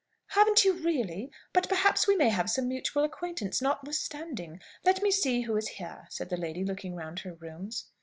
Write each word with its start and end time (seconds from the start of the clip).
"Haven't 0.29 0.65
you, 0.65 0.73
really? 0.73 1.31
But 1.53 1.69
perhaps 1.69 2.07
we 2.07 2.15
may 2.15 2.29
have 2.29 2.49
some 2.49 2.67
mutual 2.67 3.03
acquaintances 3.03 3.61
notwithstanding. 3.61 4.59
Let 4.83 5.03
me 5.03 5.11
see 5.11 5.41
who 5.41 5.55
is 5.57 5.67
here!" 5.77 6.07
said 6.09 6.29
the 6.31 6.37
lady, 6.37 6.65
looking 6.65 6.95
round 6.95 7.19
her 7.19 7.35
rooms. 7.35 7.85